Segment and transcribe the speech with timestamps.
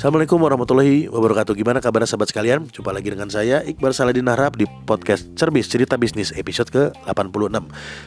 [0.00, 1.52] Assalamualaikum warahmatullahi wabarakatuh.
[1.52, 2.64] Gimana kabar sahabat sekalian?
[2.72, 7.60] Jumpa lagi dengan saya Iqbal Saladin Harap di podcast Cerbis Cerita Bisnis episode ke-86.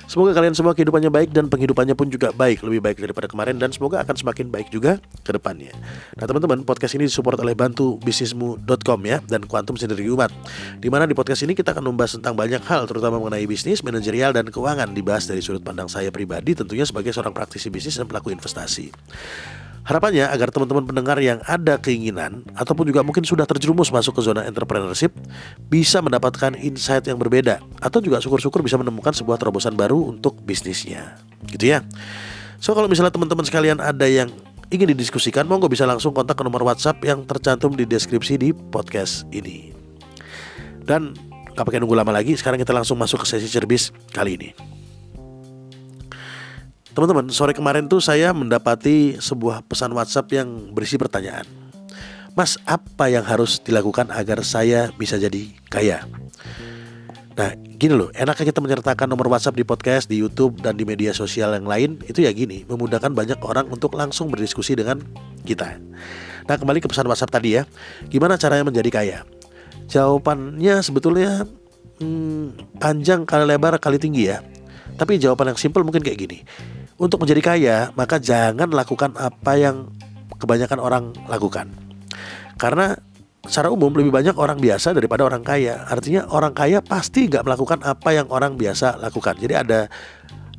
[0.09, 3.69] Semoga kalian semua kehidupannya baik dan penghidupannya pun juga baik Lebih baik daripada kemarin dan
[3.69, 5.69] semoga akan semakin baik juga ke depannya.
[6.17, 10.33] Nah teman-teman podcast ini disupport oleh bantu bisnismu.com ya Dan Quantum Sendiri Umat.
[10.81, 14.33] Di mana di podcast ini kita akan membahas tentang banyak hal Terutama mengenai bisnis, manajerial,
[14.33, 18.33] dan keuangan Dibahas dari sudut pandang saya pribadi Tentunya sebagai seorang praktisi bisnis dan pelaku
[18.33, 18.89] investasi
[19.83, 24.47] Harapannya agar teman-teman pendengar yang ada keinginan ataupun juga mungkin sudah terjerumus masuk ke zona
[24.47, 25.11] entrepreneurship
[25.67, 31.19] bisa mendapatkan insight yang berbeda atau juga syukur-syukur bisa menemukan sebuah terobosan baru untuk bisnisnya.
[31.51, 31.83] Gitu ya.
[32.63, 34.31] So kalau misalnya teman-teman sekalian ada yang
[34.71, 39.27] ingin didiskusikan, monggo bisa langsung kontak ke nomor WhatsApp yang tercantum di deskripsi di podcast
[39.35, 39.75] ini.
[40.87, 41.11] Dan
[41.59, 44.49] gak pakai nunggu lama lagi, sekarang kita langsung masuk ke sesi cerbis kali ini.
[46.93, 51.41] Teman-teman, sore kemarin tuh saya mendapati sebuah pesan WhatsApp yang berisi pertanyaan.
[52.37, 56.05] Mas, apa yang harus dilakukan agar saya bisa jadi kaya?
[57.33, 61.17] Nah, gini loh, enaknya kita menyertakan nomor WhatsApp di podcast, di YouTube, dan di media
[61.17, 65.01] sosial yang lain Itu ya gini, memudahkan banyak orang untuk langsung berdiskusi dengan
[65.41, 65.81] kita
[66.45, 67.65] Nah, kembali ke pesan WhatsApp tadi ya
[68.05, 69.19] Gimana caranya menjadi kaya?
[69.89, 71.49] Jawabannya sebetulnya
[71.97, 74.45] hmm, panjang kali lebar kali tinggi ya
[74.93, 76.45] Tapi jawaban yang simpel mungkin kayak gini
[76.97, 79.89] untuk menjadi kaya, maka jangan lakukan apa yang
[80.37, 81.71] kebanyakan orang lakukan.
[82.57, 82.93] Karena
[83.43, 85.83] secara umum lebih banyak orang biasa daripada orang kaya.
[85.87, 89.35] Artinya orang kaya pasti nggak melakukan apa yang orang biasa lakukan.
[89.35, 89.79] Jadi ada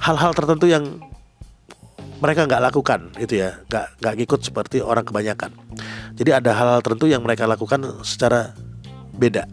[0.03, 1.01] hal-hal tertentu yang
[2.21, 5.53] mereka nggak lakukan gitu ya, nggak nggak ikut seperti orang kebanyakan.
[6.15, 8.55] Jadi ada hal-hal tertentu yang mereka lakukan secara
[9.17, 9.45] beda.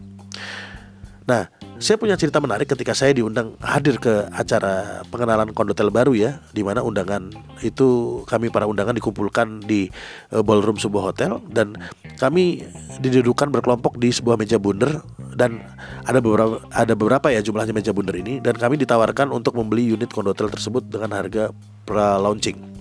[1.26, 1.46] Nah,
[1.82, 6.62] saya punya cerita menarik ketika saya diundang hadir ke acara pengenalan kondotel baru ya, di
[6.62, 9.90] mana undangan itu kami para undangan dikumpulkan di
[10.30, 11.74] uh, ballroom sebuah hotel dan
[12.22, 12.62] kami
[13.02, 15.02] didudukan berkelompok di sebuah meja bundar
[15.34, 15.58] dan
[16.06, 20.08] ada beberapa ada beberapa ya jumlahnya meja bundar ini dan kami ditawarkan untuk membeli unit
[20.14, 21.50] kondotel tersebut dengan harga
[21.82, 22.72] pra launching.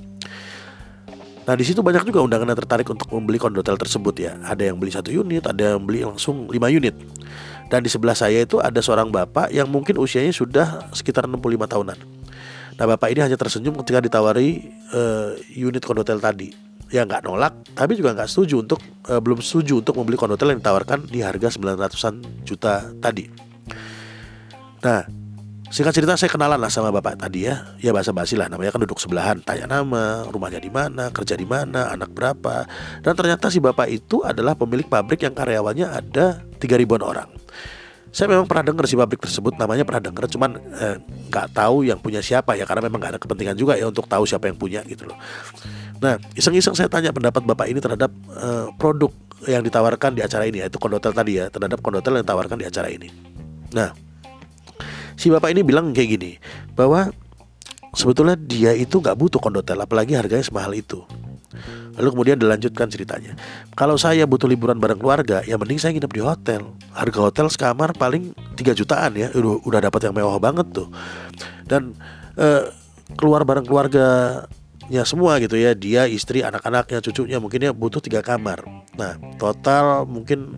[1.41, 4.37] Nah di situ banyak juga undangan yang tertarik untuk membeli kondotel tersebut ya.
[4.45, 6.93] Ada yang beli satu unit, ada yang beli langsung 5 unit.
[7.71, 11.39] Dan di sebelah saya itu ada seorang bapak yang mungkin usianya sudah sekitar 65
[11.71, 11.97] tahunan.
[12.75, 16.51] Nah bapak ini hanya tersenyum ketika ditawari uh, unit kondotel tadi.
[16.91, 20.59] Ya nggak nolak, tapi juga nggak setuju untuk uh, belum setuju untuk membeli kondotel yang
[20.59, 23.31] ditawarkan di harga 900-an juta tadi.
[24.83, 25.07] Nah,
[25.71, 27.73] singkat cerita saya kenalan lah sama bapak tadi ya.
[27.79, 31.47] Ya bahasa basi lah, namanya kan duduk sebelahan, tanya nama, rumahnya di mana, kerja di
[31.47, 32.67] mana, anak berapa.
[33.01, 37.31] Dan ternyata si bapak itu adalah pemilik pabrik yang karyawannya ada 3 ribuan orang.
[38.11, 39.55] Saya memang pernah dengar si pabrik tersebut.
[39.55, 40.99] Namanya pernah dengar cuman eh,
[41.31, 42.67] nggak eh, tahu yang punya siapa ya.
[42.67, 45.15] Karena memang nggak ada kepentingan juga ya untuk tahu siapa yang punya gitu loh.
[46.03, 49.15] Nah iseng-iseng saya tanya pendapat bapak ini terhadap eh, produk
[49.47, 52.91] yang ditawarkan di acara ini yaitu kondotel tadi ya terhadap kondotel yang ditawarkan di acara
[52.91, 53.07] ini.
[53.71, 54.10] Nah
[55.21, 56.31] si bapak ini bilang kayak gini
[56.73, 57.13] bahwa
[57.93, 61.05] sebetulnya dia itu nggak butuh kondotel apalagi harganya semahal itu
[61.99, 63.35] Lalu kemudian dilanjutkan ceritanya.
[63.75, 66.71] Kalau saya butuh liburan bareng keluarga, ya mending saya nginep di hotel.
[66.95, 69.27] Harga hotel sekamar paling 3 jutaan ya.
[69.35, 70.87] Udah, udah dapat yang mewah banget tuh.
[71.67, 71.91] Dan
[72.39, 72.71] eh,
[73.19, 74.07] keluar bareng keluarga
[74.91, 78.59] ya semua gitu ya dia istri anak-anaknya cucunya mungkin ya butuh tiga kamar
[78.99, 80.51] nah total mungkin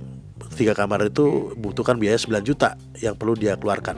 [0.58, 3.94] tiga kamar itu butuhkan biaya 9 juta yang perlu dia keluarkan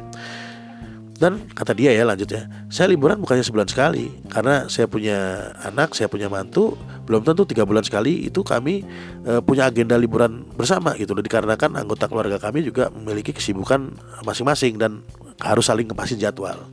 [1.16, 5.96] dan kata dia ya lanjut ya, saya liburan bukannya sebulan sekali karena saya punya anak,
[5.96, 6.76] saya punya mantu,
[7.08, 8.84] belum tentu tiga bulan sekali itu kami
[9.24, 11.16] e, punya agenda liburan bersama gitu.
[11.16, 13.96] Dikarenakan anggota keluarga kami juga memiliki kesibukan
[14.28, 15.08] masing-masing dan
[15.40, 16.68] harus saling ngepasin jadwal.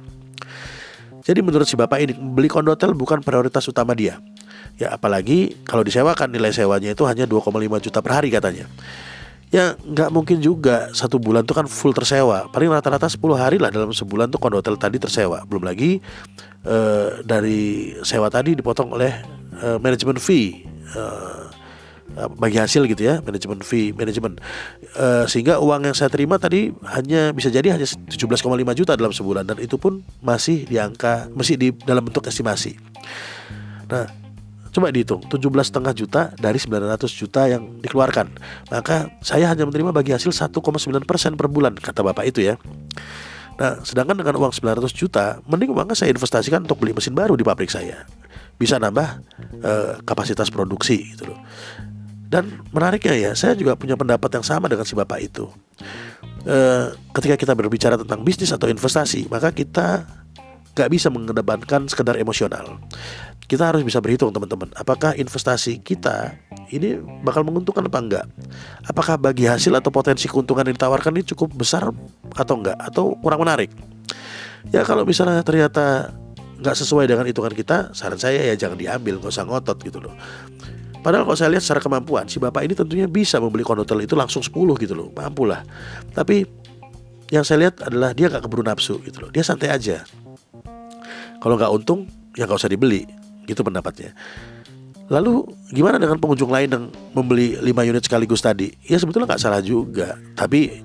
[1.23, 4.19] Jadi menurut si bapak ini beli kondotel bukan prioritas utama dia.
[4.75, 7.47] Ya apalagi kalau disewakan nilai sewanya itu hanya 2,5
[7.79, 8.67] juta per hari katanya
[9.53, 12.49] ya nggak mungkin juga satu bulan tuh kan full tersewa.
[12.49, 15.45] Paling rata-rata 10 hari lah dalam sebulan tuh kondo hotel tadi tersewa.
[15.45, 16.01] Belum lagi
[16.65, 19.13] uh, dari sewa tadi dipotong oleh
[19.61, 20.65] uh, manajemen fee.
[20.97, 21.53] Uh,
[22.13, 24.37] bagi hasil gitu ya manajemen fee manajemen.
[24.97, 28.37] Uh, sehingga uang yang saya terima tadi hanya bisa jadi hanya 17,5
[28.77, 29.45] juta dalam sebulan.
[29.49, 32.77] Dan itu pun masih di angka masih di dalam bentuk estimasi.
[33.89, 34.09] Nah
[34.73, 38.33] Coba dihitung, 17,5 juta dari 900 juta yang dikeluarkan.
[38.73, 41.05] Maka saya hanya menerima bagi hasil 1,9%
[41.37, 42.57] per bulan, kata Bapak itu ya.
[43.61, 47.45] Nah, sedangkan dengan uang 900 juta, mending uangnya saya investasikan untuk beli mesin baru di
[47.45, 48.09] pabrik saya.
[48.57, 49.21] Bisa nambah
[49.61, 51.39] uh, kapasitas produksi gitu loh.
[52.33, 55.53] Dan menariknya ya, saya juga punya pendapat yang sama dengan si Bapak itu.
[56.49, 60.09] Uh, ketika kita berbicara tentang bisnis atau investasi, maka kita
[60.73, 62.81] gak bisa mengedepankan sekedar emosional
[63.53, 64.73] kita harus bisa berhitung teman-teman.
[64.81, 66.33] Apakah investasi kita
[66.73, 68.25] ini bakal menguntungkan apa enggak?
[68.89, 71.93] Apakah bagi hasil atau potensi keuntungan yang ditawarkan ini cukup besar
[72.33, 72.81] atau enggak?
[72.81, 73.69] Atau kurang menarik?
[74.73, 76.17] Ya kalau misalnya ternyata
[76.65, 80.17] nggak sesuai dengan hitungan kita, saran saya ya jangan diambil, nggak usah ngotot gitu loh.
[81.05, 84.41] Padahal kalau saya lihat secara kemampuan si bapak ini tentunya bisa membeli kondotel itu langsung
[84.41, 84.49] 10
[84.81, 85.61] gitu loh, mampu lah.
[86.17, 86.49] Tapi
[87.29, 90.09] yang saya lihat adalah dia nggak keburu nafsu gitu loh, dia santai aja.
[91.37, 93.05] Kalau nggak untung ya nggak usah dibeli,
[93.47, 94.15] gitu pendapatnya.
[95.13, 95.45] Lalu
[95.75, 98.73] gimana dengan pengunjung lain yang membeli 5 unit sekaligus tadi?
[98.89, 100.81] Ya sebetulnya nggak salah juga, tapi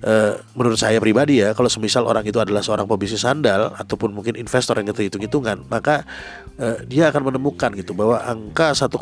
[0.00, 4.32] Uh, menurut saya pribadi ya kalau semisal orang itu adalah seorang pebisnis sandal ataupun mungkin
[4.32, 6.08] investor yang hitung-hitungan maka
[6.56, 8.96] uh, dia akan menemukan gitu bahwa angka 1,9%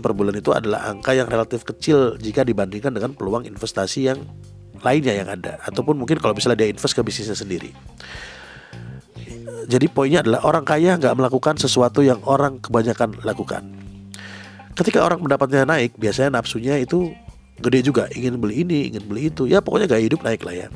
[0.00, 4.24] per bulan itu adalah angka yang relatif kecil jika dibandingkan dengan peluang investasi yang
[4.80, 7.76] lainnya yang ada ataupun mungkin kalau misalnya dia invest ke bisnisnya sendiri
[9.64, 13.62] jadi poinnya adalah orang kaya nggak melakukan sesuatu yang orang kebanyakan lakukan.
[14.74, 17.14] Ketika orang pendapatnya naik biasanya nafsunya itu
[17.62, 18.10] gede juga.
[18.10, 19.46] Ingin beli ini ingin beli itu.
[19.46, 20.68] Ya pokoknya gaya hidup naik lah ya.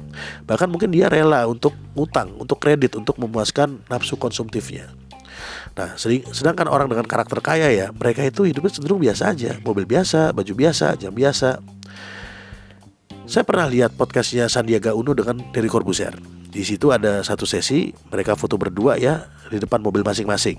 [0.46, 4.86] Bahkan mungkin dia rela untuk ngutang untuk kredit untuk memuaskan nafsu konsumtifnya.
[5.74, 5.98] Nah
[6.30, 9.58] sedangkan orang dengan karakter kaya ya mereka itu hidupnya cenderung biasa aja.
[9.66, 11.58] Mobil biasa baju biasa jam biasa.
[13.28, 18.34] Saya pernah lihat podcastnya Sandiaga Uno dengan Derry Corbuzier di situ ada satu sesi mereka
[18.34, 20.58] foto berdua ya di depan mobil masing-masing.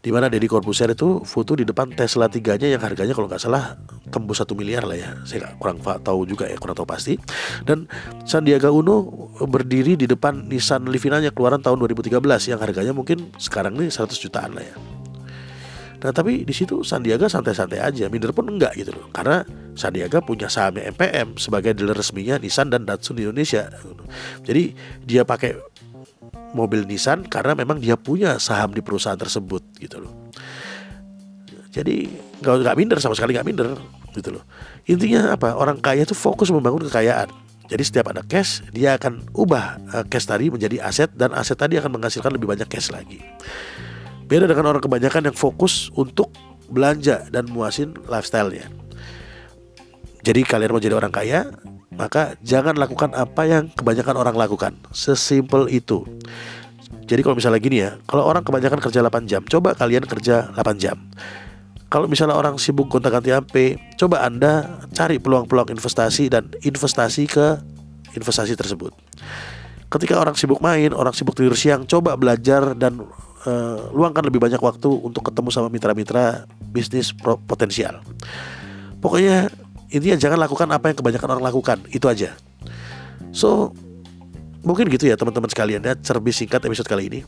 [0.00, 3.76] Di mana Deddy Corbuzier itu foto di depan Tesla tiganya yang harganya kalau nggak salah
[4.08, 5.12] tembus satu miliar lah ya.
[5.28, 7.20] Saya kurang tahu juga ya kurang tahu pasti.
[7.68, 7.84] Dan
[8.24, 12.16] Sandiaga Uno berdiri di depan Nissan Livinanya keluaran tahun 2013
[12.48, 14.76] yang harganya mungkin sekarang nih 100 jutaan lah ya
[16.02, 20.48] Nah tapi di situ Sandiaga santai-santai aja, minder pun enggak gitu loh, karena Sandiaga punya
[20.48, 23.68] sahamnya MPM sebagai dealer resminya Nissan dan Datsun di Indonesia.
[24.44, 25.56] Jadi dia pakai
[26.56, 30.12] mobil Nissan karena memang dia punya saham di perusahaan tersebut gitu loh.
[31.72, 32.08] Jadi
[32.40, 33.68] nggak nggak minder sama sekali nggak minder
[34.16, 34.44] gitu loh.
[34.88, 35.52] Intinya apa?
[35.52, 37.28] Orang kaya itu fokus membangun kekayaan.
[37.66, 41.74] Jadi setiap ada cash, dia akan ubah uh, cash tadi menjadi aset dan aset tadi
[41.76, 43.18] akan menghasilkan lebih banyak cash lagi.
[44.26, 46.34] Beda dengan orang kebanyakan yang fokus untuk
[46.66, 48.66] belanja dan muasin lifestyle-nya.
[50.26, 51.46] Jadi kalian mau jadi orang kaya,
[51.94, 54.74] maka jangan lakukan apa yang kebanyakan orang lakukan.
[54.90, 56.02] Sesimpel itu.
[57.06, 60.82] Jadi kalau misalnya gini ya, kalau orang kebanyakan kerja 8 jam, coba kalian kerja 8
[60.82, 60.98] jam.
[61.86, 67.62] Kalau misalnya orang sibuk gonta-ganti HP, coba Anda cari peluang-peluang investasi dan investasi ke
[68.18, 68.90] investasi tersebut.
[69.86, 73.06] Ketika orang sibuk main, orang sibuk tidur siang, coba belajar dan
[73.46, 77.14] uh, luangkan lebih banyak waktu untuk ketemu sama mitra-mitra bisnis
[77.46, 78.02] potensial.
[79.00, 79.48] Pokoknya
[79.88, 81.78] intinya jangan lakukan apa yang kebanyakan orang lakukan.
[81.94, 82.34] Itu aja.
[83.30, 83.72] So
[84.66, 87.20] mungkin gitu ya teman-teman sekalian ya cerbis singkat episode kali ini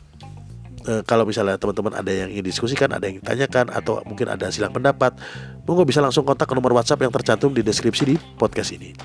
[0.88, 4.72] e, kalau misalnya teman-teman ada yang ingin diskusikan, ada yang ditanyakan atau mungkin ada silang
[4.72, 5.12] pendapat,
[5.68, 8.96] monggo bisa langsung kontak ke nomor WhatsApp yang tercantum di deskripsi di podcast ini.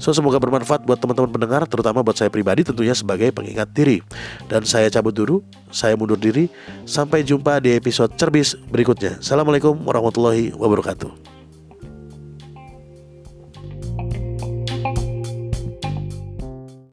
[0.00, 4.00] So semoga bermanfaat buat teman-teman pendengar, terutama buat saya pribadi tentunya sebagai pengingat diri.
[4.48, 6.48] Dan saya cabut dulu, saya mundur diri.
[6.88, 9.20] Sampai jumpa di episode cerbis berikutnya.
[9.20, 11.35] Assalamualaikum warahmatullahi wabarakatuh.